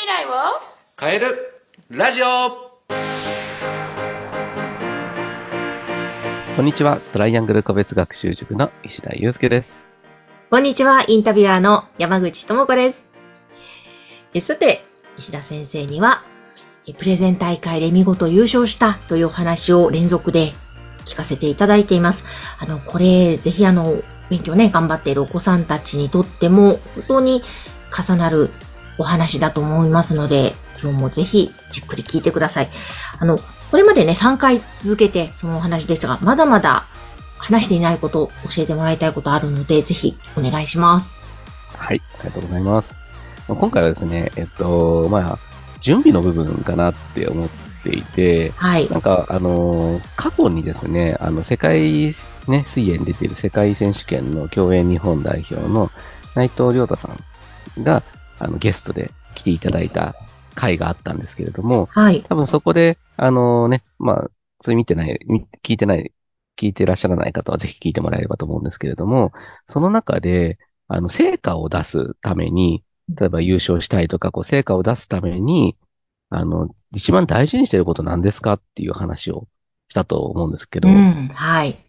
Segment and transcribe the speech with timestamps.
[0.00, 0.30] 未来を？
[0.98, 1.26] 変える
[1.90, 2.26] ラジオ
[6.56, 7.00] こんにちは。
[7.12, 9.90] トライアングル個別学習塾の石田祐介です。
[10.50, 13.02] こんにちは、インタビュアーの山口智子です。
[14.32, 14.86] えさて、
[15.18, 16.24] 石田先生には、
[16.86, 20.54] えプレゼン大会で見事優勝したというお話を連続で
[21.04, 22.24] 聞かせていただいています。
[22.58, 27.42] あの、これ、ぜひあの、勉強ね、頑張っているお子さんたちにとっても、本当に
[27.92, 28.48] 重なる
[29.00, 32.68] お話だと思いますので、今日もぜひじっくり聞いてください。
[33.18, 33.38] あの、
[33.70, 36.84] これまでね、3回続けてそのお話でしたが、まだまだ
[37.38, 41.14] 話していないこと、教えてもらいたいことあるので、ぜひお願いします。
[41.78, 42.02] はい。
[42.20, 42.94] ありがとうございます。
[43.48, 45.38] 今回はですね、えっと、まあ、
[45.80, 47.48] 準備の部分かなって思っ
[47.82, 48.88] ていて、はい。
[48.90, 52.14] なんか、あの、過去にですね、あの、世界、
[52.48, 55.90] ね、水泳に出ている世界選手権の競泳日本代表の
[56.34, 58.02] 内藤亮太さんが、
[58.40, 60.16] あの、ゲストで来ていただいた
[60.54, 62.22] 回があったんですけれども、はい。
[62.22, 64.30] 多分そこで、あのね、まあ、
[64.62, 66.12] それ見てない、み聞いてない、
[66.58, 69.32] 聞いてらっしゃらない方はぜひ聞いてもらえればと思うんですけれども、
[69.68, 75.76] その中で、あの、成果を出すために、例えば優勝したいとか、こう、成果を出すために、
[76.28, 79.48] あの、一番大事にしていること何ですかっていう話を
[79.88, 81.28] したと思うんですけど、うん。
[81.28, 81.84] はい。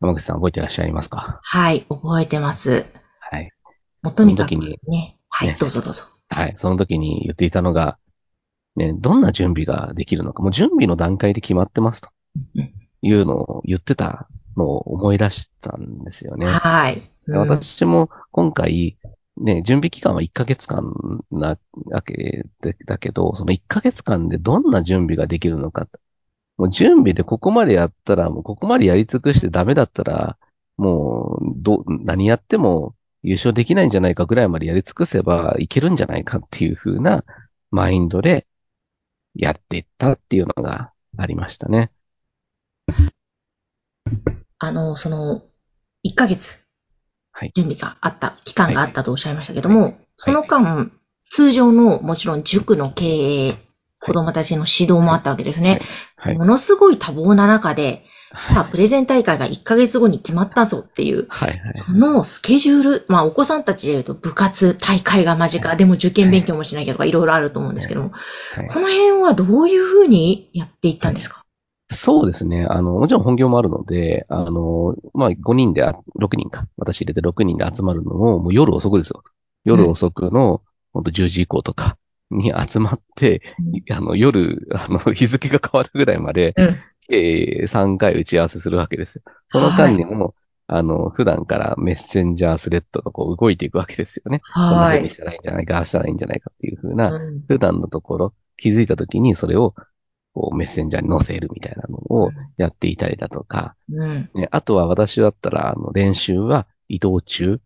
[0.00, 1.40] 山口さん覚えてらっしゃいますか？
[1.42, 1.84] はい。
[1.88, 2.86] 覚えてます。
[3.18, 3.50] はい。
[4.00, 4.54] もうとにかく
[4.86, 5.17] ね。
[5.38, 5.48] はい。
[5.48, 6.02] ねどうぞどうぞ。
[6.28, 6.54] はい。
[6.56, 7.96] その時に言っていたのが、
[8.74, 12.08] ね、どんな準備ができるのか、もう準備の段階で決まってますと
[12.56, 16.46] うんいうのを言ってたのを思い出したんですよね。
[16.46, 16.96] はい。
[17.28, 18.98] でうん私も今回、
[19.36, 20.92] ね、準備期間は1ヶ月間
[21.30, 25.86] なわけでだけど、その1ヶ月間でどんな準備ができるのか。
[26.56, 30.36] もう準備でここまでやったら、もうここまでやり尽くしてダメだったら、
[30.76, 37.24] もう、ど、何やっても優勝できないんじゃないかぐらいまでやり尽くせばいけるんじゃないかっていう風な
[37.70, 38.46] マインドで
[39.34, 41.90] やっていったっていうのがありましたね。
[44.58, 45.42] あの、その、
[46.04, 46.64] 1ヶ月、
[47.32, 47.52] はい。
[47.54, 49.96] 準備があった、期間があったとおっしゃいましたけども、はい。
[50.16, 50.90] その間、
[51.30, 53.04] 通常の、もちろん塾の経
[53.48, 53.67] 営、
[54.00, 55.80] 子供たちの指導もあったわけですね。
[56.16, 56.36] はい。
[56.36, 58.04] ものすごい多忙な中で、
[58.38, 61.48] さあ、はいプレゼン大会が1ヶ月後に決まったぞっていう、はい。
[61.50, 68.10] はいそのスケジュール、まあお子さんたちで言うと部活、大会が間近、でも受験勉強もしなきゃとかいろいろあると思うんですけども、
[68.54, 71.44] はいこの辺はどういうふうにやっていったんですか？
[71.90, 72.66] そうですね。
[72.68, 76.66] あの、もちろん本業もあるので、あの、まあ、5人であ、6人か。
[76.76, 79.22] 私入れて6人で集まるのも、もう夜遅くですよ。
[79.64, 80.60] 夜遅くの、
[80.92, 81.96] ほんと10時以降とか
[82.30, 83.42] に集まって、
[83.90, 86.76] あの、夜、あの、 日付が変わるぐらいまで、うん。
[87.10, 89.22] えー3回打ち合わせするわけですよ。
[89.48, 90.34] その間にも、
[90.66, 94.40] あの、普段からメッセンジャースレッドがこう動いていくわけですよね。
[94.40, 94.98] こんなはい。
[94.98, 99.74] 風にしたらいいんじゃないか、ああしたらいいんじゃないかっていう風な、うん普段のところ、気づいたときにそれを、
[100.34, 104.30] こう、メッセンジャーに載せるみたいなのをやっていたりだとか、うん。
[104.34, 107.60] ね、あとは私だったら、あの、練習は移動中、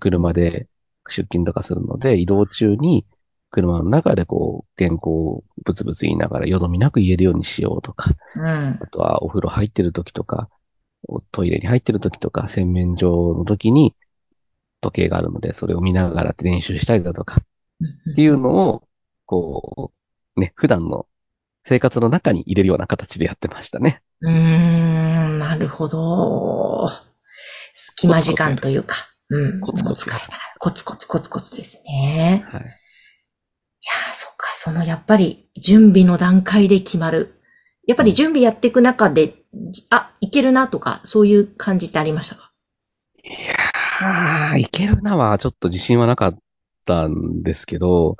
[0.00, 0.68] 車で
[1.08, 3.06] 出勤とかするので、移動中に、
[3.50, 8.86] 車の中でこう、原稿をブツブツ言いながら、よどみなく言えるようにしようとか、うんあ。
[8.90, 10.48] とはお風呂入ってる時とか、
[11.08, 13.94] おトイレに入ってる時とか、洗面所の時に
[14.80, 17.42] 時計があるので、それを見ながら練習したりだとか、
[18.12, 18.82] っていうのを、
[19.24, 19.92] こ
[20.36, 21.06] う、ね、普段の
[21.64, 24.02] 生活の中に入れるような形でやってましたね。
[24.20, 26.88] うーん、なるほど。
[27.72, 28.96] 隙間時間というか、
[29.30, 29.60] うん。
[29.60, 32.44] コツコツもう使いながらコツコツコツコツですね。
[32.50, 32.64] はい。
[33.80, 37.40] いやー、そっか、そのやっぱり準備の段階で決まる。
[37.86, 39.34] やっぱり準備やっていく中で、
[39.70, 42.52] じあ、いけるなとか、そういう感じってありましたか？
[43.22, 46.38] いやー、いけるなはちょっと自信はなかっ
[46.84, 48.16] たんですけど、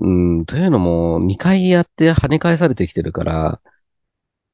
[0.00, 3.60] うん、というのも、2回やって跳ね返されてきてるから、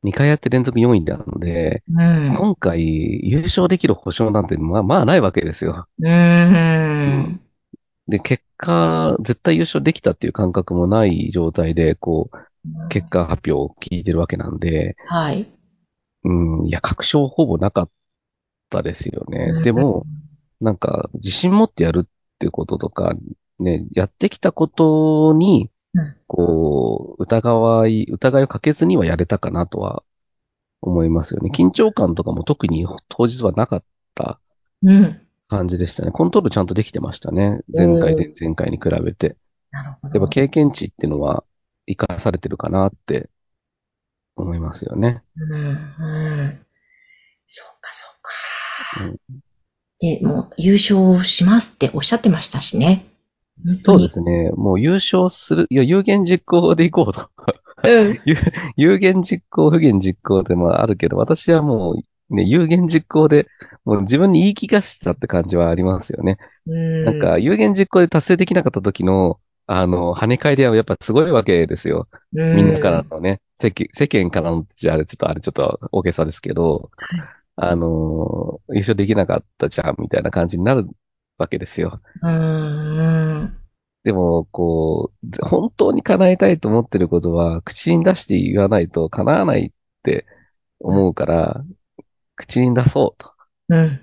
[0.03, 2.37] 2回やって連続4位なので、うん。
[2.37, 2.81] 今回
[3.27, 5.87] 優勝できる保証なんて、まあ、まあないわけですよ。
[5.99, 7.41] うーん。
[8.07, 15.51] で、結果、絶対優勝できたっていう感覚もない状態で、こう、結果発表を聞いてるわけなんで、はい。
[16.25, 17.91] うん、いや、確証ほぼなかっ
[18.71, 19.63] たですよね。
[19.63, 20.07] でも、
[20.61, 22.09] なんか、自信持ってやるっ
[22.39, 23.15] てこととか、
[23.59, 30.03] ね、やってきたことにうん、こう、疑い、疑いをかけずにはやれたかなとは
[30.81, 31.51] 思いますよね。
[31.55, 33.85] 緊張感とかも特に当日はなかっ
[34.15, 34.41] た
[34.83, 35.24] うん。
[35.49, 36.11] 感じでしたね。
[36.11, 37.61] コントロールちゃんとできてましたね。
[37.75, 39.37] 前回で前回に比べて。
[39.71, 40.19] なるほど。
[40.19, 41.45] やっぱ経験値っていうのは
[41.87, 43.31] 活かされてるかなって
[44.37, 45.23] 思いますよね。
[45.37, 46.67] うん、うん。
[47.47, 48.07] そうか、そ
[48.99, 49.05] うか。
[49.05, 49.41] うん
[50.01, 53.07] で、もう優勝しますっておっしゃってましたしね。
[53.83, 54.51] そうですね。
[54.57, 57.31] もう優勝する、いや、有言実行でいこうと。
[57.85, 58.21] うん。
[58.27, 58.37] 有
[58.77, 61.95] 有言実行、不言実行でもあるけど、私はもう、
[62.31, 63.47] ね、有言実行で、
[63.85, 66.39] もう自分に言い聞かせたって感じはありますよね。
[66.67, 67.05] うん。
[67.05, 72.09] なんか、有言実行で達成できなかった時の、あの、跳ね返りはやっぱすごいわけですよ。
[72.35, 76.91] うん、みんなからのね、世間世間からの、じゃあ、ちょっとあれちょっと大げさですけど、
[77.57, 80.87] あの、優勝できなかったじゃん、みたいな感じになる
[81.39, 82.01] わけですよ。
[84.03, 89.71] でも、こう、本当に叶えたいと思ってることは、口に出して言わないと叶わないっ
[90.03, 90.27] て
[90.81, 91.65] 思うから、
[92.37, 93.33] 口に出そうと。
[93.69, 94.01] うん。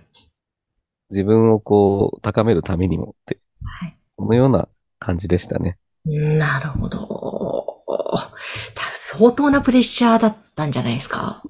[1.09, 3.97] 自分をこう、高めるためにもって、はい。
[4.17, 4.67] そのような
[4.99, 5.77] 感じでしたね。
[6.05, 7.83] なるほど。
[7.87, 11.43] 多分相当なプレッシャーだったんじゃないですか？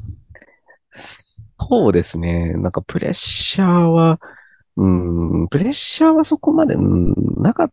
[1.69, 2.53] そうですね。
[2.55, 4.19] なんかプレッシャーは、
[4.75, 4.87] う
[5.43, 7.71] ん、プレッシャーはそこまで、うんなかっ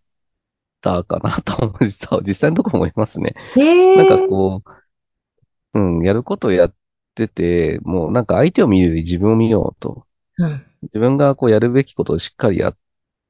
[0.82, 3.34] たかなと思う、実際実際のところ思いますね。
[3.56, 3.96] へえ。
[3.96, 4.62] なんかこ
[5.75, 6.75] う、うん、やることをやっ
[7.18, 10.06] てて、もうなんか相手を見るより自分を見ようと。
[10.38, 10.64] うん。
[10.82, 12.76] 自分がこうやるべきことをしっかりやっ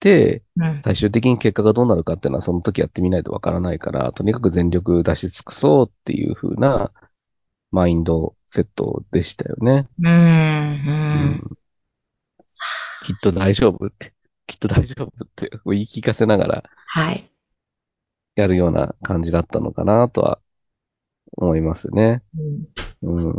[0.00, 0.80] て、うん。
[0.84, 6.92] 最終的に結果がどうなるかっていうのはその時やってみないとわからないから、とにかく全力出し尽くそうっていう風な
[7.70, 9.88] マインドセットでしたよね。
[10.02, 10.10] うん。
[10.10, 11.58] うん。
[13.04, 14.12] きっと大丈夫って、
[14.46, 17.30] きっと大丈夫って言い聞かせながらはい。
[18.36, 20.38] やるような感じだったのかなとは
[21.36, 22.22] 思いますね。
[22.36, 23.32] うんうん。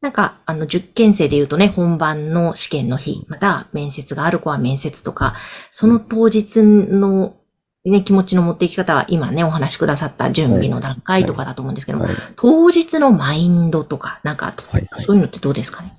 [0.00, 5.34] なんか、あの、受験生で言うとね、本番の試験の日、また面接がある子は面接とか、
[5.70, 7.36] その当日の、
[7.84, 12.14] ね、気持ちの持っていき方は今ね、お話しくださった準備の段階とかだと思うんですけども、はい。
[12.36, 15.94] 当日のマインドとか、なんか、はいはいそういうのってどうですかね？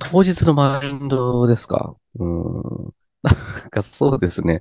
[0.00, 1.94] 当日のマインドですか？
[2.18, 2.62] うん。
[3.22, 3.32] な
[3.66, 4.60] んかそうですね。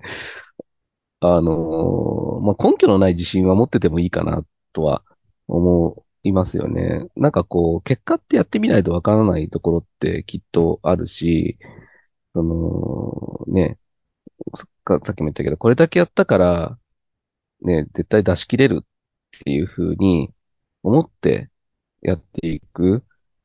[1.20, 5.02] あのーまあ、根拠のない自信は持っててもいいかなとは
[5.48, 7.08] 思いますよね。
[7.16, 11.58] なんかこう、結果ってやってみないとわからないところってきっとあるし、
[12.34, 13.80] その、ね、
[14.88, 16.80] さっきも言ったけど、これだけやったから、
[17.62, 18.86] ね、絶対出し切れるっ
[19.46, 20.34] ていうふうに
[20.84, 21.50] 思って
[22.02, 23.04] やっていく。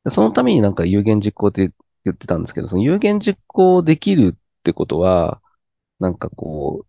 [0.09, 1.71] そのためになんか有言実行って
[2.05, 5.41] 言ってたんですけど、その有言実行できるってことは、
[5.99, 6.85] なんかこ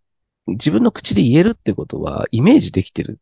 [0.48, 3.20] う、自分の口で言えるってことは、イメージできてる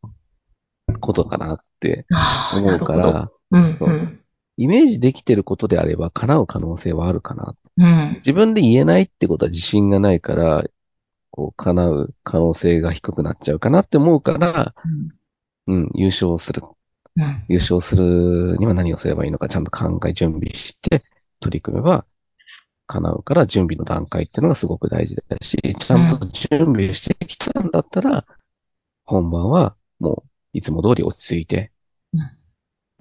[0.98, 2.06] ことかなって
[2.54, 2.94] 思うか。
[2.94, 4.20] ら、うん。
[4.56, 7.54] イメージできてることであれば、叶う可能性はあるかな。
[7.76, 8.14] うん。
[8.16, 10.64] 自分で言えないってことは自信がないから、
[11.30, 14.74] こう、叶う可能性が低くなっちゃうかなって思うから、
[15.66, 16.62] うん、優勝する。
[17.16, 17.44] うん。
[17.48, 21.04] 優勝するには何をすればいいのかちゃんと考え、準備して
[21.40, 22.04] 取り組めば
[22.88, 28.26] 叶うから準備の段階っていうのがすごく大事だし、ちゃんと準備してきたんだったら、
[29.04, 31.72] 本番はもういつも通り落ち着いて
[32.12, 32.18] う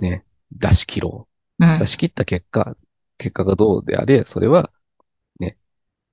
[0.04, 1.28] ん、ね、出し切ろ
[1.60, 1.66] う。
[1.66, 1.88] うん出。
[1.88, 2.76] し切った結果、
[3.18, 4.72] 結果がどうであれ、それは
[5.40, 5.58] ね、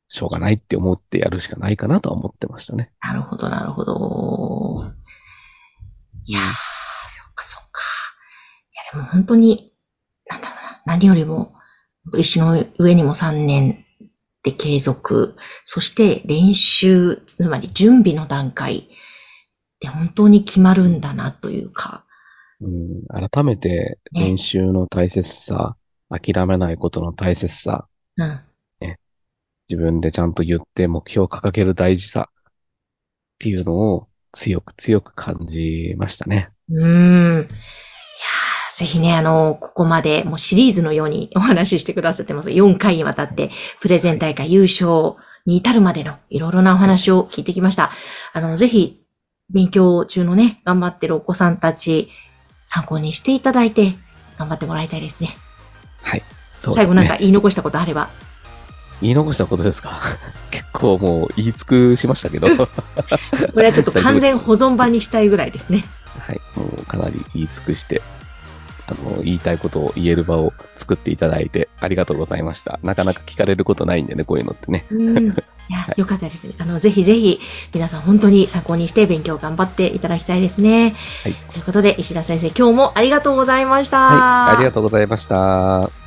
[0.08, 2.92] しょうがないって思ってやるしかないかなとは思ってましたね。
[3.02, 4.84] なるほど、なるほど。
[6.26, 7.81] いやー、そっかそっか。
[8.92, 9.72] いや、でも本当に、
[10.31, 11.54] なんだろうな、何よりも、
[12.16, 13.84] 石の上にも3年
[14.42, 18.88] で継続、そして練習、つまり準備の段階
[19.84, 22.05] で本当に決まるんだなというか、
[22.60, 25.76] うん、改めて練習の大切さ、
[26.08, 27.86] 諦めないことの大切さ、
[28.17, 28.41] うん。
[29.69, 32.43] 自分でちゃんと言って目標を掲げる大事さっ
[33.38, 36.50] ていうのを強く強く感じましたね。
[36.69, 37.41] うーん。
[37.41, 37.48] いやー
[38.79, 42.50] ぜひね、あの、ここまでもうシリーズのようにお話ししてくださってます。
[42.50, 43.50] 4回にわたって
[43.81, 45.14] プレゼン大会優勝
[45.46, 47.91] に至るまでのいろいろなお話を聞いてきました。
[48.32, 49.04] あの、ぜひ
[49.51, 52.10] 勉強中のね、頑張ってるお子さんたち
[52.65, 53.94] 参考にしていただいて
[54.39, 55.36] 頑張ってもらいたいですね。
[56.03, 56.22] はい。
[56.55, 56.86] そうですね。
[56.86, 58.08] 最後なんか言い残したことあれば。
[59.03, 60.01] 言い残したことですか？
[60.51, 62.46] 結構もう言い尽くしましたけど。
[62.48, 62.67] は
[63.53, 65.84] これはちょっと完全保存版にしたいぐらいですね。
[66.32, 66.41] い。
[66.58, 68.01] もうかなり言い尽くして、
[68.86, 72.79] あの、言いたいことを言える場を作っていただいてありがとうございました。
[72.82, 74.84] なかなか聞かれることないんでね、こういうのってね。
[74.91, 75.29] うん。
[75.29, 76.55] いや、よかったですね。
[76.58, 77.41] あの、ぜひぜひ、
[77.72, 80.94] 皆さん本当に参考にして勉強頑張っていただきたいですね。
[81.22, 81.34] はい。
[81.53, 83.98] ということで、石田先生、今日もありがとうございました。
[83.98, 84.56] はい。
[84.56, 86.04] ありがとうございました。